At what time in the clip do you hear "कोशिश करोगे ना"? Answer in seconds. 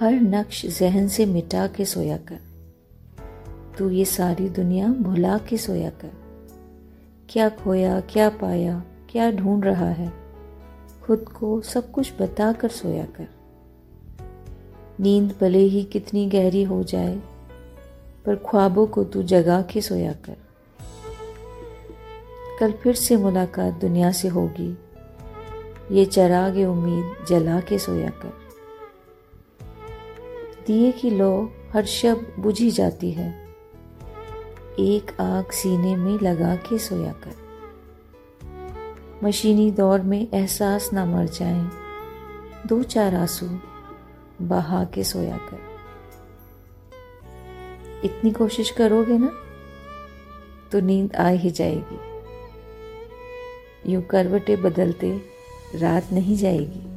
48.30-49.32